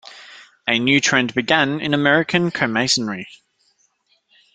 A 0.65 0.79
new 0.79 0.99
trend 0.99 1.35
began 1.35 1.79
in 1.79 1.93
American 1.93 2.49
Co-masonry. 2.49 3.27